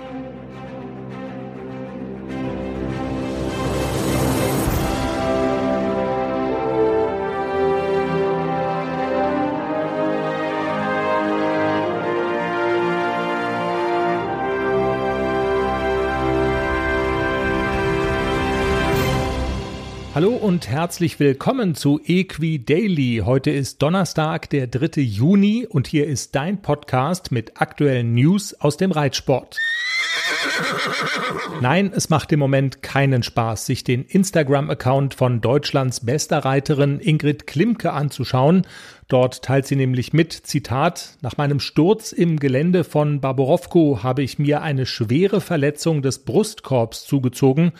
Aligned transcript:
thank 0.00 0.24
you 0.24 0.29
Hallo 20.12 20.30
und 20.30 20.68
herzlich 20.68 21.20
willkommen 21.20 21.76
zu 21.76 22.00
Equi 22.04 22.58
Daily. 22.64 23.22
Heute 23.24 23.52
ist 23.52 23.80
Donnerstag, 23.80 24.50
der 24.50 24.66
3. 24.66 25.00
Juni 25.00 25.68
und 25.70 25.86
hier 25.86 26.08
ist 26.08 26.34
dein 26.34 26.62
Podcast 26.62 27.30
mit 27.30 27.60
aktuellen 27.60 28.12
News 28.14 28.52
aus 28.54 28.76
dem 28.76 28.90
Reitsport. 28.90 29.56
Nein, 31.60 31.92
es 31.94 32.10
macht 32.10 32.32
im 32.32 32.40
Moment 32.40 32.82
keinen 32.82 33.22
Spaß, 33.22 33.66
sich 33.66 33.84
den 33.84 34.02
Instagram-Account 34.02 35.14
von 35.14 35.40
Deutschlands 35.40 36.00
bester 36.00 36.38
Reiterin 36.38 36.98
Ingrid 36.98 37.46
Klimke 37.46 37.92
anzuschauen. 37.92 38.66
Dort 39.06 39.42
teilt 39.42 39.66
sie 39.66 39.76
nämlich 39.76 40.12
mit, 40.12 40.32
Zitat, 40.32 41.18
nach 41.20 41.36
meinem 41.36 41.60
Sturz 41.60 42.10
im 42.10 42.40
Gelände 42.40 42.82
von 42.82 43.20
Baborowko 43.20 44.02
habe 44.02 44.22
ich 44.22 44.40
mir 44.40 44.62
eine 44.62 44.86
schwere 44.86 45.40
Verletzung 45.40 46.02
des 46.02 46.24
Brustkorbs 46.24 47.04
zugezogen. 47.04 47.72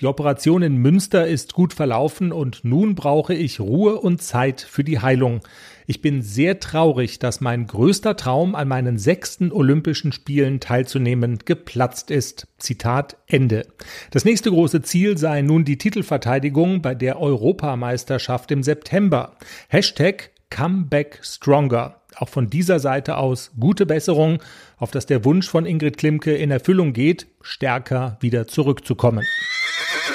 Die 0.00 0.06
Operation 0.06 0.62
in 0.62 0.76
Münster 0.76 1.26
ist 1.26 1.52
gut 1.52 1.72
verlaufen 1.72 2.32
und 2.32 2.64
nun 2.64 2.94
brauche 2.94 3.34
ich 3.34 3.60
Ruhe 3.60 3.96
und 3.96 4.22
Zeit 4.22 4.60
für 4.60 4.84
die 4.84 5.00
Heilung. 5.00 5.40
Ich 5.86 6.00
bin 6.00 6.22
sehr 6.22 6.60
traurig, 6.60 7.18
dass 7.18 7.40
mein 7.40 7.66
größter 7.66 8.16
Traum 8.16 8.54
an 8.54 8.68
meinen 8.68 8.98
sechsten 8.98 9.52
Olympischen 9.52 10.12
Spielen 10.12 10.60
teilzunehmen 10.60 11.40
geplatzt 11.44 12.10
ist. 12.10 12.46
Zitat 12.58 13.16
Ende. 13.26 13.66
Das 14.10 14.24
nächste 14.24 14.50
große 14.50 14.82
Ziel 14.82 15.18
sei 15.18 15.42
nun 15.42 15.64
die 15.64 15.78
Titelverteidigung 15.78 16.82
bei 16.82 16.94
der 16.94 17.20
Europameisterschaft 17.20 18.50
im 18.50 18.62
September. 18.62 19.36
Hashtag 19.68 20.30
Comeback 20.50 21.18
Stronger. 21.22 22.02
Auch 22.16 22.28
von 22.28 22.50
dieser 22.50 22.78
Seite 22.78 23.16
aus 23.16 23.52
gute 23.58 23.86
Besserung, 23.86 24.42
auf 24.76 24.90
dass 24.90 25.06
der 25.06 25.24
Wunsch 25.24 25.48
von 25.48 25.64
Ingrid 25.64 25.96
Klimke 25.96 26.34
in 26.34 26.50
Erfüllung 26.50 26.92
geht, 26.92 27.26
stärker 27.40 28.18
wieder 28.20 28.46
zurückzukommen. 28.46 29.24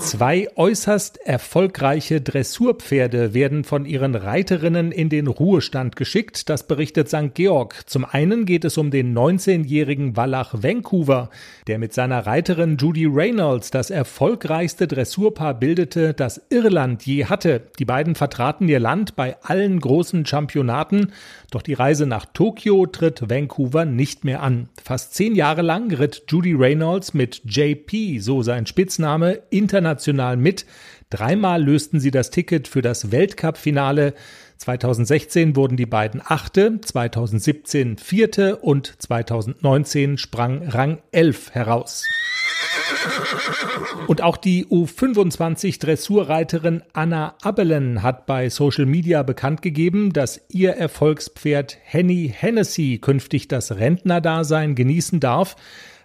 Zwei 0.00 0.48
äußerst 0.54 1.18
erfolgreiche 1.26 2.20
Dressurpferde 2.20 3.34
werden 3.34 3.64
von 3.64 3.84
ihren 3.84 4.14
Reiterinnen 4.14 4.92
in 4.92 5.08
den 5.08 5.26
Ruhestand 5.26 5.96
geschickt, 5.96 6.48
das 6.48 6.66
berichtet 6.66 7.08
St. 7.08 7.34
Georg. 7.34 7.82
Zum 7.86 8.04
einen 8.04 8.44
geht 8.44 8.64
es 8.64 8.78
um 8.78 8.90
den 8.90 9.16
19-jährigen 9.16 10.16
Wallach 10.16 10.54
Vancouver, 10.62 11.30
der 11.66 11.78
mit 11.78 11.92
seiner 11.92 12.26
Reiterin 12.26 12.76
Judy 12.76 13.06
Reynolds 13.06 13.70
das 13.70 13.90
erfolgreichste 13.90 14.86
Dressurpaar 14.86 15.54
bildete, 15.54 16.14
das 16.14 16.40
Irland 16.50 17.04
je 17.04 17.26
hatte. 17.26 17.62
Die 17.78 17.84
beiden 17.84 18.14
vertraten 18.14 18.68
ihr 18.68 18.80
Land 18.80 19.16
bei 19.16 19.36
allen 19.42 19.80
großen 19.80 20.26
Championaten, 20.26 21.12
doch 21.50 21.62
die 21.62 21.74
Reise 21.74 22.06
nach 22.06 22.26
Tokio 22.26 22.86
tritt 22.86 23.28
Vancouver 23.30 23.84
nicht 23.84 24.24
mehr 24.24 24.42
an. 24.42 24.68
Fast 24.82 25.14
zehn 25.14 25.34
Jahre 25.34 25.62
lang 25.62 25.92
ritt 25.92 26.24
Judy 26.28 26.54
Reynolds 26.54 27.14
mit 27.14 27.42
JP, 27.44 28.18
so 28.20 28.42
sein 28.42 28.66
Spitzname, 28.66 29.27
international 29.50 30.36
mit. 30.36 30.66
Dreimal 31.10 31.62
lösten 31.62 32.00
sie 32.00 32.10
das 32.10 32.30
Ticket 32.30 32.68
für 32.68 32.82
das 32.82 33.10
Weltcup-Finale. 33.10 34.14
2016 34.58 35.56
wurden 35.56 35.76
die 35.76 35.86
beiden 35.86 36.20
Achte, 36.24 36.80
2017 36.80 37.96
Vierte 37.96 38.56
und 38.56 39.00
2019 39.00 40.18
sprang 40.18 40.66
Rang 40.68 40.98
11 41.12 41.52
heraus. 41.52 42.04
Und 44.06 44.22
auch 44.22 44.36
die 44.36 44.66
U25 44.66 45.80
Dressurreiterin 45.80 46.82
Anna 46.92 47.34
Abelen 47.42 48.02
hat 48.02 48.26
bei 48.26 48.48
Social 48.48 48.86
Media 48.86 49.22
bekannt 49.22 49.62
gegeben, 49.62 50.12
dass 50.12 50.40
ihr 50.48 50.72
Erfolgspferd 50.72 51.78
Henny 51.82 52.32
Hennessy 52.34 52.98
künftig 53.00 53.48
das 53.48 53.76
Rentnerdasein 53.76 54.74
genießen 54.74 55.20
darf. 55.20 55.56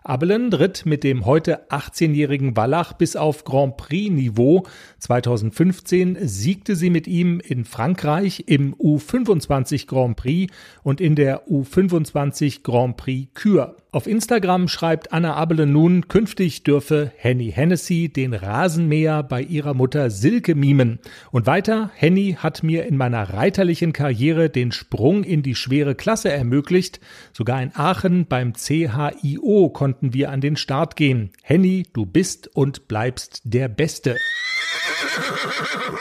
Abelen 0.05 0.51
ritt 0.51 0.85
mit 0.85 1.05
dem 1.05 1.25
heute 1.25 1.69
18-jährigen 1.69 2.57
Wallach 2.57 2.91
bis 2.93 3.15
auf 3.15 3.45
Grand 3.45 3.77
Prix-Niveau. 3.77 4.63
2015 4.99 6.17
siegte 6.27 6.75
sie 6.75 6.89
mit 6.89 7.07
ihm 7.07 7.39
in 7.39 7.63
Frankreich 7.63 8.43
im 8.47 8.75
U25 8.75 9.87
Grand 9.87 10.17
Prix 10.17 10.53
und 10.83 10.99
in 10.99 11.15
der 11.15 11.47
U25 11.47 12.63
Grand 12.63 12.97
Prix 12.97 13.33
Kür. 13.33 13.77
Auf 13.93 14.07
Instagram 14.07 14.69
schreibt 14.69 15.13
Anna 15.13 15.35
Abele 15.35 15.67
nun, 15.67 16.07
künftig 16.07 16.63
dürfe 16.63 17.11
Henny 17.15 17.51
Hennessy 17.51 18.09
den 18.09 18.33
Rasenmäher 18.33 19.21
bei 19.21 19.43
ihrer 19.43 19.75
Mutter 19.75 20.09
Silke 20.09 20.55
mimen. 20.55 20.97
Und 21.29 21.45
weiter, 21.45 21.91
Henny 21.93 22.35
hat 22.39 22.63
mir 22.63 22.87
in 22.87 22.97
meiner 22.97 23.35
reiterlichen 23.35 23.93
Karriere 23.93 24.49
den 24.49 24.71
Sprung 24.71 25.23
in 25.23 25.43
die 25.43 25.53
schwere 25.53 25.93
Klasse 25.93 26.31
ermöglicht. 26.31 27.01
Sogar 27.33 27.61
in 27.61 27.69
Aachen 27.75 28.25
beim 28.25 28.53
CHIO 28.55 29.69
konnten 29.69 30.11
wir 30.15 30.31
an 30.31 30.41
den 30.41 30.55
Start 30.55 30.95
gehen. 30.95 31.29
Henny, 31.43 31.85
du 31.93 32.07
bist 32.07 32.49
und 32.55 32.87
bleibst 32.87 33.41
der 33.43 33.67
Beste. 33.67 34.17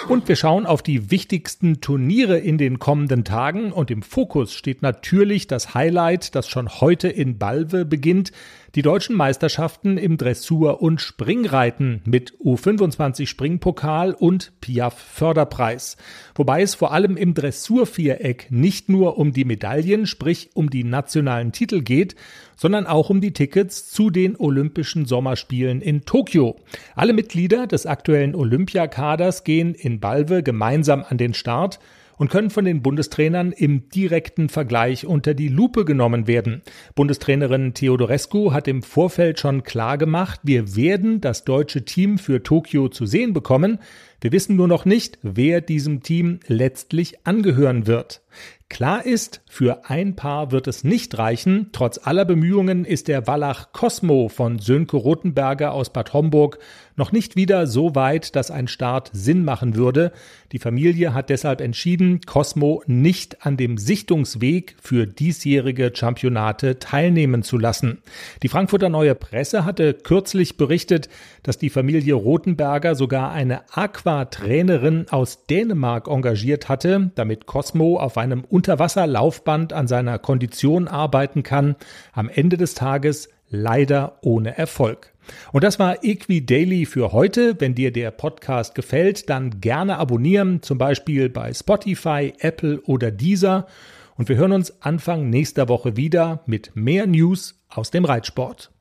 Und 0.08 0.28
wir 0.28 0.36
schauen 0.36 0.66
auf 0.66 0.82
die 0.82 1.10
wichtigsten 1.10 1.80
Turniere 1.80 2.38
in 2.38 2.58
den 2.58 2.78
kommenden 2.78 3.24
Tagen. 3.24 3.72
Und 3.72 3.90
im 3.90 4.02
Fokus 4.02 4.52
steht 4.54 4.82
natürlich 4.82 5.46
das 5.46 5.74
Highlight, 5.74 6.34
das 6.34 6.48
schon 6.48 6.68
heute 6.80 7.08
in 7.08 7.38
Balve 7.38 7.84
beginnt, 7.84 8.32
die 8.74 8.82
deutschen 8.82 9.16
Meisterschaften 9.16 9.98
im 9.98 10.16
Dressur- 10.16 10.80
und 10.80 11.00
Springreiten 11.00 12.00
mit 12.04 12.34
U25 12.38 13.26
Springpokal 13.26 14.14
und 14.14 14.52
Piaf 14.60 14.98
Förderpreis. 14.98 15.96
Wobei 16.34 16.62
es 16.62 16.74
vor 16.74 16.92
allem 16.92 17.16
im 17.16 17.34
Dressurviereck 17.34 18.46
nicht 18.50 18.88
nur 18.88 19.18
um 19.18 19.32
die 19.32 19.44
Medaillen, 19.44 20.06
sprich 20.06 20.50
um 20.54 20.70
die 20.70 20.84
nationalen 20.84 21.52
Titel 21.52 21.82
geht, 21.82 22.16
sondern 22.56 22.86
auch 22.86 23.10
um 23.10 23.20
die 23.20 23.32
Tickets 23.32 23.90
zu 23.90 24.08
den 24.08 24.36
Olympischen 24.36 25.04
Sommerspielen 25.04 25.82
in 25.82 26.04
Tokio. 26.04 26.56
Alle 26.94 27.12
Mitglieder 27.12 27.66
des 27.66 27.86
aktuellen 27.86 28.34
Olympiakaders 28.34 29.44
gehen 29.44 29.74
in 29.74 30.00
Balve 30.00 30.42
gemeinsam 30.42 31.04
an 31.06 31.18
den 31.18 31.34
Start 31.34 31.78
und 32.22 32.30
können 32.30 32.50
von 32.50 32.64
den 32.64 32.82
Bundestrainern 32.82 33.50
im 33.50 33.88
direkten 33.88 34.48
Vergleich 34.48 35.06
unter 35.06 35.34
die 35.34 35.48
Lupe 35.48 35.84
genommen 35.84 36.28
werden. 36.28 36.62
Bundestrainerin 36.94 37.74
Theodorescu 37.74 38.52
hat 38.52 38.68
im 38.68 38.84
Vorfeld 38.84 39.40
schon 39.40 39.64
klar 39.64 39.98
gemacht, 39.98 40.38
wir 40.44 40.76
werden 40.76 41.20
das 41.20 41.44
deutsche 41.44 41.84
Team 41.84 42.18
für 42.18 42.44
Tokio 42.44 42.88
zu 42.88 43.06
sehen 43.06 43.32
bekommen. 43.32 43.80
Wir 44.20 44.30
wissen 44.30 44.54
nur 44.54 44.68
noch 44.68 44.84
nicht, 44.84 45.18
wer 45.22 45.60
diesem 45.60 46.04
Team 46.04 46.38
letztlich 46.46 47.26
angehören 47.26 47.88
wird. 47.88 48.22
Klar 48.68 49.04
ist, 49.04 49.42
für 49.50 49.90
ein 49.90 50.14
Paar 50.14 50.52
wird 50.52 50.68
es 50.68 50.84
nicht 50.84 51.18
reichen. 51.18 51.70
Trotz 51.72 51.98
aller 52.06 52.24
Bemühungen 52.24 52.84
ist 52.84 53.08
der 53.08 53.26
Wallach 53.26 53.72
Cosmo 53.72 54.28
von 54.28 54.60
Sönke 54.60 54.96
Rothenberger 54.96 55.72
aus 55.72 55.92
Bad 55.92 56.12
Homburg 56.14 56.58
noch 56.96 57.12
nicht 57.12 57.36
wieder 57.36 57.66
so 57.66 57.94
weit, 57.94 58.36
dass 58.36 58.50
ein 58.50 58.68
Start 58.68 59.10
Sinn 59.12 59.44
machen 59.44 59.74
würde. 59.76 60.12
Die 60.52 60.58
Familie 60.58 61.14
hat 61.14 61.30
deshalb 61.30 61.60
entschieden, 61.60 62.20
Cosmo 62.26 62.82
nicht 62.86 63.46
an 63.46 63.56
dem 63.56 63.78
Sichtungsweg 63.78 64.76
für 64.80 65.06
diesjährige 65.06 65.92
Championate 65.94 66.78
teilnehmen 66.78 67.42
zu 67.42 67.58
lassen. 67.58 68.02
Die 68.42 68.48
Frankfurter 68.48 68.88
Neue 68.88 69.14
Presse 69.14 69.64
hatte 69.64 69.94
kürzlich 69.94 70.56
berichtet, 70.56 71.08
dass 71.42 71.58
die 71.58 71.70
Familie 71.70 72.14
Rothenberger 72.14 72.94
sogar 72.94 73.32
eine 73.32 73.62
Aquatrainerin 73.72 75.06
aus 75.10 75.46
Dänemark 75.46 76.08
engagiert 76.08 76.68
hatte, 76.68 77.10
damit 77.14 77.46
Cosmo 77.46 77.98
auf 77.98 78.18
einem 78.18 78.44
Unterwasserlaufband 78.44 79.72
an 79.72 79.88
seiner 79.88 80.18
Kondition 80.18 80.88
arbeiten 80.88 81.42
kann. 81.42 81.76
Am 82.12 82.28
Ende 82.28 82.56
des 82.56 82.74
Tages 82.74 83.28
leider 83.52 84.18
ohne 84.22 84.58
Erfolg. 84.58 85.12
Und 85.52 85.62
das 85.62 85.78
war 85.78 86.02
Equi 86.02 86.44
Daily 86.44 86.84
für 86.84 87.12
heute. 87.12 87.60
Wenn 87.60 87.76
dir 87.76 87.92
der 87.92 88.10
Podcast 88.10 88.74
gefällt, 88.74 89.30
dann 89.30 89.60
gerne 89.60 89.98
abonnieren, 89.98 90.62
zum 90.62 90.78
Beispiel 90.78 91.28
bei 91.28 91.54
Spotify, 91.54 92.32
Apple 92.40 92.80
oder 92.86 93.12
Deezer. 93.12 93.68
Und 94.16 94.28
wir 94.28 94.36
hören 94.36 94.52
uns 94.52 94.82
Anfang 94.82 95.30
nächster 95.30 95.68
Woche 95.68 95.96
wieder 95.96 96.42
mit 96.46 96.72
mehr 96.74 97.06
News 97.06 97.62
aus 97.68 97.92
dem 97.92 98.04
Reitsport. 98.04 98.72